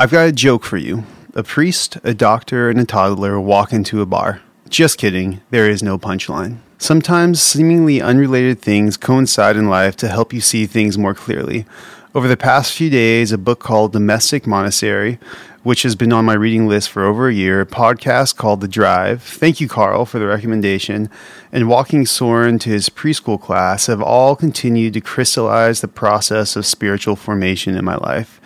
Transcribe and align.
I've 0.00 0.12
got 0.12 0.28
a 0.28 0.32
joke 0.32 0.62
for 0.62 0.76
you. 0.76 1.02
A 1.34 1.42
priest, 1.42 1.98
a 2.04 2.14
doctor, 2.14 2.70
and 2.70 2.78
a 2.78 2.84
toddler 2.84 3.40
walk 3.40 3.72
into 3.72 4.00
a 4.00 4.06
bar. 4.06 4.40
Just 4.68 4.96
kidding, 4.96 5.40
there 5.50 5.68
is 5.68 5.82
no 5.82 5.98
punchline. 5.98 6.58
Sometimes 6.78 7.42
seemingly 7.42 8.00
unrelated 8.00 8.60
things 8.60 8.96
coincide 8.96 9.56
in 9.56 9.68
life 9.68 9.96
to 9.96 10.06
help 10.06 10.32
you 10.32 10.40
see 10.40 10.66
things 10.66 10.96
more 10.96 11.14
clearly. 11.14 11.66
Over 12.14 12.28
the 12.28 12.36
past 12.36 12.74
few 12.74 12.90
days, 12.90 13.32
a 13.32 13.38
book 13.38 13.58
called 13.58 13.92
Domestic 13.92 14.46
Monastery, 14.46 15.18
which 15.64 15.82
has 15.82 15.96
been 15.96 16.12
on 16.12 16.24
my 16.24 16.34
reading 16.34 16.68
list 16.68 16.90
for 16.90 17.04
over 17.04 17.26
a 17.26 17.34
year, 17.34 17.60
a 17.60 17.66
podcast 17.66 18.36
called 18.36 18.60
The 18.60 18.68
Drive, 18.68 19.20
thank 19.20 19.60
you, 19.60 19.66
Carl, 19.66 20.06
for 20.06 20.20
the 20.20 20.28
recommendation, 20.28 21.10
and 21.50 21.68
walking 21.68 22.06
Soren 22.06 22.60
to 22.60 22.70
his 22.70 22.88
preschool 22.88 23.40
class 23.40 23.86
have 23.86 24.00
all 24.00 24.36
continued 24.36 24.94
to 24.94 25.00
crystallize 25.00 25.80
the 25.80 25.88
process 25.88 26.54
of 26.54 26.66
spiritual 26.66 27.16
formation 27.16 27.76
in 27.76 27.84
my 27.84 27.96
life. 27.96 28.40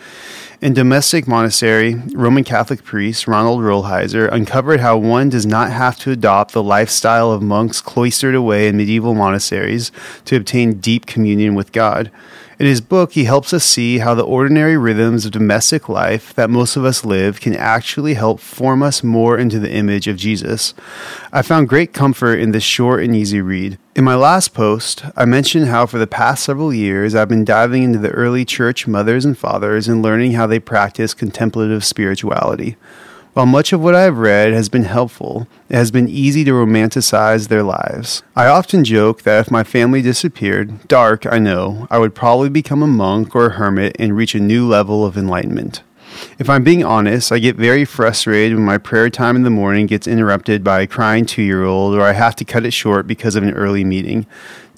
In 0.61 0.73
Domestic 0.73 1.27
Monastery, 1.27 1.95
Roman 2.13 2.43
Catholic 2.43 2.83
priest 2.83 3.27
Ronald 3.27 3.61
Rolheiser 3.61 4.31
uncovered 4.31 4.79
how 4.79 4.97
one 4.97 5.29
does 5.29 5.45
not 5.45 5.71
have 5.71 5.97
to 5.99 6.11
adopt 6.11 6.53
the 6.53 6.63
lifestyle 6.63 7.31
of 7.31 7.41
monks 7.41 7.81
cloistered 7.81 8.35
away 8.35 8.67
in 8.67 8.77
medieval 8.77 9.13
monasteries 9.15 9.91
to 10.25 10.35
obtain 10.35 10.79
deep 10.79 11.05
communion 11.05 11.55
with 11.55 11.71
God. 11.71 12.11
In 12.59 12.67
his 12.67 12.81
book, 12.81 13.13
he 13.13 13.23
helps 13.23 13.51
us 13.51 13.63
see 13.63 13.97
how 13.97 14.13
the 14.13 14.23
ordinary 14.23 14.77
rhythms 14.77 15.25
of 15.25 15.31
domestic 15.31 15.89
life 15.89 16.33
that 16.35 16.51
most 16.51 16.75
of 16.75 16.85
us 16.85 17.03
live 17.03 17.41
can 17.41 17.55
actually 17.55 18.13
help 18.13 18.39
form 18.39 18.83
us 18.83 19.03
more 19.03 19.39
into 19.39 19.59
the 19.59 19.71
image 19.71 20.07
of 20.07 20.17
Jesus. 20.17 20.75
I 21.31 21.41
found 21.41 21.67
great 21.67 21.93
comfort 21.93 22.35
in 22.35 22.51
this 22.51 22.63
short 22.63 23.03
and 23.03 23.15
easy 23.15 23.41
read. 23.41 23.79
In 23.95 24.03
my 24.03 24.15
last 24.15 24.53
post, 24.53 25.03
I 25.15 25.25
mentioned 25.25 25.67
how 25.67 25.87
for 25.87 25.97
the 25.97 26.07
past 26.07 26.43
several 26.43 26.73
years 26.73 27.15
I've 27.15 27.29
been 27.29 27.45
diving 27.45 27.83
into 27.83 27.99
the 27.99 28.11
early 28.11 28.45
church 28.45 28.87
mothers 28.87 29.25
and 29.25 29.37
fathers 29.37 29.87
and 29.87 30.03
learning 30.03 30.33
how 30.33 30.45
they 30.45 30.59
practice 30.59 31.13
contemplative 31.13 31.83
spirituality. 31.83 32.77
While 33.33 33.47
much 33.47 33.73
of 33.73 33.81
what 33.81 33.95
I 33.95 34.03
have 34.03 34.19
read 34.19 34.53
has 34.53 34.69
been 34.69 34.83
helpful, 34.83 35.47
it 35.67 35.75
has 35.75 35.89
been 35.89 36.07
easy 36.07 36.43
to 36.43 36.51
romanticize 36.51 37.47
their 37.47 37.63
lives. 37.63 38.21
I 38.35 38.45
often 38.45 38.83
joke 38.83 39.23
that 39.23 39.39
if 39.39 39.51
my 39.51 39.63
family 39.63 40.03
disappeared, 40.03 40.87
dark, 40.87 41.25
I 41.25 41.39
know, 41.39 41.87
I 41.89 41.97
would 41.97 42.13
probably 42.13 42.49
become 42.49 42.83
a 42.83 42.87
monk 42.87 43.35
or 43.35 43.47
a 43.47 43.53
hermit 43.53 43.95
and 43.97 44.15
reach 44.15 44.35
a 44.35 44.39
new 44.39 44.67
level 44.67 45.03
of 45.03 45.17
enlightenment. 45.17 45.81
If 46.37 46.47
I'm 46.47 46.63
being 46.63 46.83
honest, 46.83 47.31
I 47.31 47.39
get 47.39 47.55
very 47.55 47.85
frustrated 47.85 48.55
when 48.55 48.65
my 48.65 48.77
prayer 48.77 49.09
time 49.09 49.35
in 49.35 49.41
the 49.41 49.49
morning 49.49 49.87
gets 49.87 50.05
interrupted 50.05 50.63
by 50.63 50.81
a 50.81 50.87
crying 50.87 51.25
two 51.25 51.41
year 51.41 51.63
old 51.63 51.95
or 51.95 52.01
I 52.01 52.11
have 52.11 52.35
to 52.35 52.45
cut 52.45 52.67
it 52.67 52.71
short 52.71 53.07
because 53.07 53.35
of 53.35 53.41
an 53.41 53.55
early 53.55 53.83
meeting. 53.83 54.27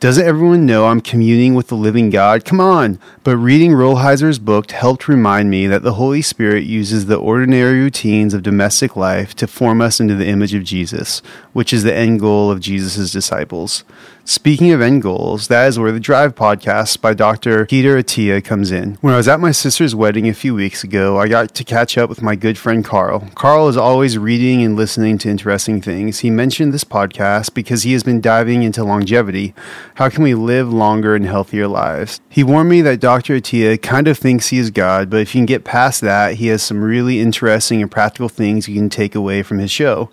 Doesn't 0.02 0.28
everyone 0.28 0.66
know 0.66 0.88
I'm 0.88 1.00
communing 1.00 1.56
with 1.56 1.68
the 1.68 1.76
living 1.76 2.10
God? 2.10 2.44
Come 2.44 2.60
on! 2.60 3.00
But 3.24 3.38
reading 3.38 3.72
Rolheiser's 3.72 4.40
book 4.40 4.72
helped 4.72 5.08
remind 5.08 5.50
me 5.50 5.68
that 5.68 5.84
the 5.84 5.94
Holy 5.94 6.22
Spirit 6.22 6.66
uses 6.66 7.06
the 7.06 7.16
ordinary 7.16 7.80
routines 7.80 8.34
of 8.34 8.44
domestic 8.44 8.98
life 8.98 9.34
to 9.36 9.48
form 9.48 9.80
us 9.80 10.02
into 10.02 10.16
the 10.16 10.28
image 10.28 10.54
of 10.54 10.66
Jesus, 10.66 11.22
which 11.54 11.72
is 11.72 11.84
the 11.84 11.96
end 11.96 12.20
goal 12.20 12.52
of 12.52 12.60
Jesus' 12.60 13.10
disciples. 13.10 13.86
Speaking 14.28 14.72
of 14.72 14.82
end 14.82 15.04
goals, 15.04 15.50
that 15.50 15.68
is 15.68 15.78
where 15.78 15.92
the 15.92 16.00
Drive 16.00 16.34
podcast 16.34 17.00
by 17.00 17.14
Dr. 17.14 17.68
Peter 17.68 17.96
Attia 17.96 18.44
comes 18.44 18.72
in. 18.72 18.98
When 19.02 19.14
I 19.14 19.18
was 19.18 19.28
at 19.28 19.40
my 19.40 19.52
sister's 19.52 19.94
wedding 19.94 20.28
a 20.28 20.34
few 20.34 20.56
weeks 20.56 20.84
ago, 20.84 21.20
I 21.20 21.28
got 21.28 21.54
to 21.54 21.64
catch 21.64 21.96
up 21.96 22.10
with 22.10 22.24
my 22.24 22.36
good 22.36 22.58
friend 22.58 22.84
Carl. 22.84 23.30
Carl 23.36 23.68
is 23.68 23.78
always 23.78 24.18
reading 24.18 24.64
and 24.64 24.76
listening 24.76 25.20
to 25.20 25.30
interesting 25.30 25.80
things. 25.80 26.22
He 26.22 26.32
mentioned 26.32 26.74
this 26.74 26.84
podcast 26.84 27.54
because 27.54 27.84
he 27.84 27.94
has 27.94 28.02
been 28.02 28.20
diving 28.20 28.64
into 28.64 28.84
longevity. 28.84 29.54
How 29.96 30.10
can 30.10 30.24
we 30.24 30.36
live 30.36 30.74
longer 30.74 31.16
and 31.16 31.26
healthier 31.26 31.70
lives? 31.70 32.20
He 32.28 32.44
warned 32.44 32.68
me 32.68 32.82
that 32.82 33.00
Dr. 33.00 33.36
Attia 33.36 33.82
kind 33.82 34.10
of 34.10 34.18
thinks 34.18 34.50
he 34.50 34.58
is 34.58 34.70
God, 34.70 35.10
but 35.10 35.22
if 35.22 35.34
you 35.34 35.40
can 35.40 35.46
get 35.46 35.64
past 35.64 36.02
that, 36.02 36.34
he 36.34 36.48
has 36.48 36.62
some 36.62 36.84
really 36.84 37.22
interesting 37.22 37.82
and 37.82 37.90
practical 37.90 38.28
things 38.28 38.68
you 38.68 38.76
can 38.76 38.90
take 38.90 39.16
away 39.16 39.42
from 39.42 39.60
his 39.60 39.72
show. 39.72 40.10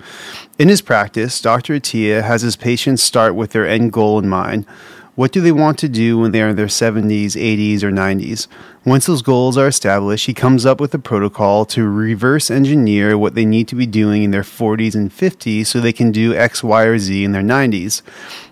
In 0.57 0.69
his 0.69 0.83
practice, 0.83 1.41
Dr. 1.41 1.75
Attia 1.75 2.23
has 2.23 2.43
his 2.43 2.55
patients 2.55 3.03
start 3.03 3.35
with 3.35 3.51
their 3.51 3.67
end 3.67 3.93
goal 3.93 4.21
in 4.21 4.29
mind. 4.29 4.67
What 5.15 5.31
do 5.31 5.43
they 5.43 5.53
want 5.53 5.79
to 5.81 5.91
do 5.91 6.17
when 6.17 6.33
they 6.33 6.41
are 6.41 6.49
in 6.49 6.57
their 6.57 6.69
70s, 6.69 7.33
80s, 7.33 7.83
or 7.83 7.91
90s? 7.91 8.47
Once 8.87 9.05
those 9.05 9.21
goals 9.21 9.59
are 9.59 9.69
established, 9.69 10.25
he 10.25 10.33
comes 10.33 10.65
up 10.65 10.81
with 10.81 10.95
a 10.95 10.99
protocol 10.99 11.67
to 11.67 11.87
reverse 11.87 12.51
engineer 12.51 13.19
what 13.19 13.35
they 13.35 13.45
need 13.45 13.69
to 13.69 13.75
be 13.75 13.85
doing 13.85 14.23
in 14.23 14.31
their 14.31 14.43
40s 14.43 14.95
and 14.95 15.11
50s 15.11 15.67
so 15.67 15.81
they 15.81 15.93
can 15.93 16.13
do 16.13 16.35
X, 16.35 16.65
Y, 16.65 16.85
or 16.85 16.99
Z 16.99 17.25
in 17.25 17.33
their 17.33 17.43
90s. 17.43 18.01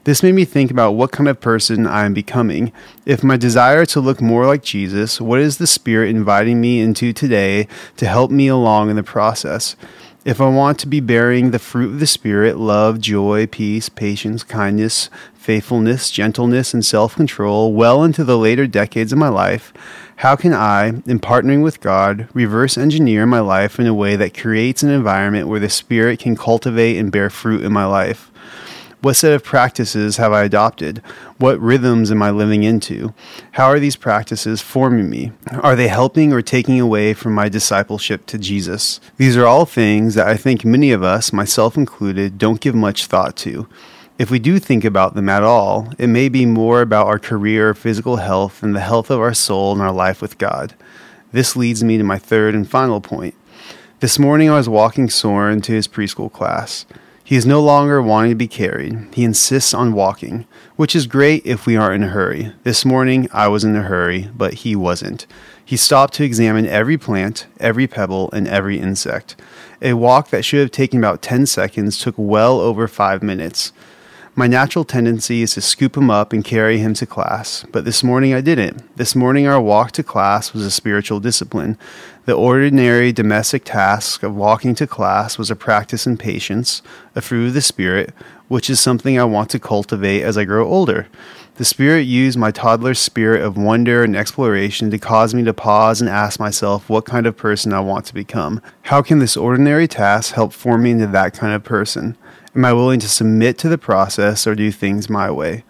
This 0.04 0.22
made 0.22 0.34
me 0.34 0.44
think 0.44 0.71
about 0.71 0.93
what 0.93 1.12
kind 1.12 1.31
of 1.31 1.41
person 1.41 1.87
I 1.87 2.04
am 2.04 2.12
becoming. 2.12 2.72
If 3.06 3.25
my 3.25 3.38
desire 3.38 3.87
to 3.87 4.00
look 4.00 4.21
more 4.21 4.44
like 4.44 4.62
Jesus, 4.62 5.19
what 5.19 5.41
is 5.41 5.56
the 5.56 5.66
Spirit 5.66 6.10
inviting 6.10 6.60
me 6.60 6.81
into 6.81 7.15
today 7.15 7.69
to 7.97 8.06
help 8.06 8.31
me 8.31 8.48
along 8.48 8.91
in 8.91 8.97
the 8.97 9.03
process? 9.03 9.77
If 10.23 10.39
I 10.39 10.51
want 10.51 10.79
to 10.81 10.87
be 10.87 11.01
bearing 11.01 11.51
the 11.51 11.59
fruit 11.59 11.95
of 11.95 11.99
the 11.99 12.07
Spirit 12.07 12.59
love, 12.59 13.01
joy, 13.01 13.47
peace, 13.47 13.89
patience, 13.89 14.43
kindness, 14.43 15.09
faithfulness, 15.33 16.11
gentleness, 16.11 16.75
and 16.75 16.85
self 16.85 17.15
control 17.15 17.73
well 17.73 18.05
into 18.05 18.23
the 18.23 18.37
later 18.37 18.67
decades 18.67 19.13
of 19.13 19.19
my 19.19 19.31
life, 19.31 19.73
how 20.17 20.37
can 20.37 20.53
I, 20.53 20.89
in 20.89 21.21
partnering 21.21 21.63
with 21.63 21.81
God, 21.81 22.29
reverse 22.35 22.77
engineer 22.77 23.25
my 23.25 23.41
life 23.41 23.81
in 23.81 23.87
a 23.87 23.95
way 23.95 24.15
that 24.17 24.37
creates 24.37 24.83
an 24.83 24.91
environment 24.91 25.49
where 25.49 25.59
the 25.59 25.71
Spirit 25.71 26.19
can 26.19 26.37
cultivate 26.37 26.99
and 26.99 27.11
bear 27.11 27.31
fruit 27.31 27.65
in 27.65 27.73
my 27.73 27.87
life? 27.87 28.31
What 29.03 29.15
set 29.15 29.33
of 29.33 29.43
practices 29.43 30.19
have 30.19 30.31
I 30.31 30.44
adopted? 30.44 30.99
What 31.38 31.59
rhythms 31.59 32.11
am 32.11 32.22
I 32.22 32.31
living 32.31 32.65
into? 32.65 33.15
How 33.53 33.65
are 33.65 33.81
these 33.81 33.97
practices 33.97 34.61
forming 34.61 35.09
me? 35.09 35.33
Are 35.53 35.75
they 35.75 35.88
helping 35.88 36.34
or 36.34 36.43
taking 36.43 36.78
away 36.78 37.15
from 37.15 37.33
my 37.33 37.49
discipleship 37.49 38.27
to 38.27 38.37
Jesus? 38.37 39.00
These 39.16 39.39
are 39.39 39.47
all 39.47 39.65
things 39.65 40.16
that 40.16 40.28
I 40.28 40.37
think 40.37 40.66
many 40.66 40.93
of 40.93 41.03
us, 41.03 41.33
myself 41.33 41.78
included, 41.78 42.37
don't 42.37 42.60
give 42.60 42.75
much 42.75 43.06
thought 43.06 43.37
to. 43.37 43.66
If 44.19 44.31
we 44.31 44.39
do 44.39 44.59
think 44.59 44.84
about 44.84 45.15
them 45.15 45.31
at 45.31 45.43
all, 45.43 45.91
it 45.97 46.09
may 46.09 46.28
be 46.28 46.44
more 46.44 46.83
about 46.83 47.06
our 47.06 47.19
career 47.19 47.72
physical 47.72 48.16
health 48.16 48.60
than 48.60 48.75
the 48.75 48.81
health 48.81 49.09
of 49.09 49.19
our 49.19 49.33
soul 49.33 49.72
and 49.72 49.81
our 49.81 49.93
life 49.93 50.21
with 50.21 50.37
God. 50.37 50.75
This 51.33 51.56
leads 51.56 51.83
me 51.83 51.97
to 51.97 52.05
my 52.05 52.19
third 52.19 52.55
and 52.55 52.69
final 52.69 53.00
point. 53.00 53.34
This 54.00 54.19
morning 54.19 54.50
I 54.50 54.56
was 54.56 54.69
walking 54.69 55.09
Soren 55.09 55.62
to 55.62 55.72
his 55.72 55.89
preschool 55.89 56.31
class. 56.31 56.84
He 57.31 57.37
is 57.37 57.47
no 57.47 57.63
longer 57.63 58.03
wanting 58.03 58.33
to 58.33 58.35
be 58.35 58.49
carried. 58.49 59.07
He 59.15 59.23
insists 59.23 59.73
on 59.73 59.93
walking, 59.93 60.49
which 60.75 60.97
is 60.97 61.07
great 61.07 61.47
if 61.47 61.65
we 61.65 61.77
aren't 61.77 62.03
in 62.03 62.09
a 62.09 62.13
hurry. 62.13 62.53
This 62.65 62.85
morning, 62.85 63.29
I 63.33 63.47
was 63.47 63.63
in 63.63 63.77
a 63.77 63.85
hurry, 63.85 64.29
but 64.37 64.55
he 64.55 64.75
wasn't. 64.75 65.29
He 65.65 65.77
stopped 65.77 66.15
to 66.15 66.25
examine 66.25 66.67
every 66.67 66.99
plant, 66.99 67.47
every 67.61 67.87
pebble, 67.87 68.31
and 68.33 68.49
every 68.49 68.81
insect. 68.81 69.37
A 69.81 69.93
walk 69.93 70.31
that 70.31 70.45
should 70.45 70.59
have 70.59 70.73
taken 70.73 70.99
about 70.99 71.23
10 71.23 71.47
seconds 71.47 72.01
took 72.01 72.17
well 72.19 72.59
over 72.59 72.89
five 72.89 73.23
minutes. 73.23 73.73
My 74.37 74.47
natural 74.47 74.85
tendency 74.85 75.43
is 75.43 75.55
to 75.55 75.61
scoop 75.61 75.97
him 75.97 76.09
up 76.09 76.33
and 76.33 76.45
carry 76.45 76.79
him 76.79 76.95
to 76.95 77.05
class, 77.05 77.65
but 77.73 77.85
this 77.85 78.05
morning 78.05 78.33
I 78.33 78.41
didn't. 78.41 78.97
This 78.97 79.17
morning 79.17 79.49
our 79.49 79.61
walk 79.61 79.91
to 79.93 80.05
class 80.05 80.53
was 80.53 80.65
a 80.65 80.71
spiritual 80.71 81.19
discipline. 81.19 81.77
The 82.27 82.35
ordinary 82.35 83.11
domestic 83.11 83.65
task 83.65 84.23
of 84.23 84.37
walking 84.37 84.77
to 84.77 84.87
class 84.87 85.37
was 85.37 85.51
a 85.51 85.57
practice 85.57 86.07
in 86.07 86.17
patience, 86.17 86.81
a 87.17 87.21
fruit 87.21 87.49
of 87.49 87.55
the 87.55 87.61
Spirit, 87.61 88.15
which 88.47 88.71
is 88.71 88.79
something 88.79 89.19
I 89.19 89.25
want 89.25 89.51
to 89.51 89.59
cultivate 89.59 90.23
as 90.23 90.39
I 90.39 90.45
grow 90.45 90.65
older. 90.65 91.09
The 91.57 91.65
Spirit 91.65 92.03
used 92.03 92.39
my 92.39 92.53
toddler's 92.53 93.01
spirit 93.01 93.43
of 93.43 93.57
wonder 93.57 94.05
and 94.05 94.17
exploration 94.17 94.93
to 94.93 94.99
cause 94.99 95.35
me 95.35 95.43
to 95.43 95.53
pause 95.53 96.01
and 96.01 96.09
ask 96.09 96.39
myself 96.39 96.89
what 96.89 97.05
kind 97.05 97.27
of 97.27 97.37
person 97.37 97.73
I 97.73 97.81
want 97.81 98.07
to 98.07 98.15
become. 98.15 98.63
How 98.83 99.03
can 99.03 99.19
this 99.19 99.37
ordinary 99.37 99.89
task 99.89 100.35
help 100.35 100.53
form 100.53 100.85
me 100.85 100.93
into 100.93 101.09
that 101.09 101.35
kind 101.35 101.53
of 101.53 101.65
person? 101.65 102.17
Am 102.53 102.65
I 102.65 102.72
willing 102.72 102.99
to 102.99 103.09
submit 103.09 103.59
to 103.59 103.69
the 103.69 103.78
process 103.78 104.44
or 104.44 104.56
do 104.56 104.72
things 104.72 105.09
my 105.09 105.31
way? 105.31 105.62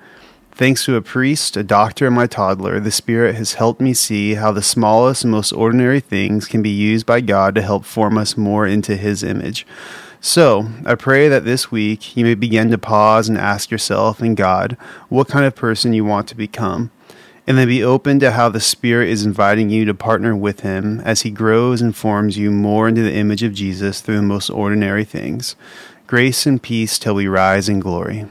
Thanks 0.50 0.86
to 0.86 0.96
a 0.96 1.02
priest, 1.02 1.54
a 1.58 1.62
doctor, 1.62 2.06
and 2.06 2.16
my 2.16 2.26
toddler, 2.26 2.80
the 2.80 2.90
Spirit 2.90 3.34
has 3.34 3.54
helped 3.54 3.82
me 3.82 3.92
see 3.92 4.36
how 4.36 4.50
the 4.50 4.62
smallest 4.62 5.22
and 5.22 5.30
most 5.30 5.52
ordinary 5.52 6.00
things 6.00 6.46
can 6.46 6.62
be 6.62 6.70
used 6.70 7.04
by 7.04 7.20
God 7.20 7.54
to 7.54 7.62
help 7.62 7.84
form 7.84 8.16
us 8.16 8.34
more 8.34 8.66
into 8.66 8.96
His 8.96 9.22
image. 9.22 9.66
So, 10.22 10.70
I 10.86 10.94
pray 10.94 11.28
that 11.28 11.44
this 11.44 11.70
week 11.70 12.16
you 12.16 12.24
may 12.24 12.34
begin 12.34 12.70
to 12.70 12.78
pause 12.78 13.28
and 13.28 13.36
ask 13.36 13.70
yourself 13.70 14.22
and 14.22 14.34
God 14.34 14.78
what 15.10 15.28
kind 15.28 15.44
of 15.44 15.54
person 15.54 15.92
you 15.92 16.06
want 16.06 16.28
to 16.28 16.34
become, 16.34 16.90
and 17.46 17.58
then 17.58 17.68
be 17.68 17.82
open 17.82 18.20
to 18.20 18.32
how 18.32 18.48
the 18.48 18.60
Spirit 18.60 19.08
is 19.08 19.24
inviting 19.24 19.70
you 19.70 19.84
to 19.84 19.94
partner 19.94 20.36
with 20.36 20.60
Him 20.60 21.00
as 21.00 21.22
He 21.22 21.30
grows 21.30 21.82
and 21.82 21.94
forms 21.94 22.36
you 22.36 22.50
more 22.50 22.88
into 22.88 23.02
the 23.02 23.14
image 23.14 23.42
of 23.42 23.54
Jesus 23.54 24.00
through 24.00 24.16
the 24.16 24.22
most 24.22 24.50
ordinary 24.50 25.04
things 25.04 25.56
grace 26.06 26.44
and 26.44 26.60
peace 26.60 26.98
till 26.98 27.14
we 27.14 27.28
rise 27.28 27.68
in 27.68 27.78
glory. 27.78 28.26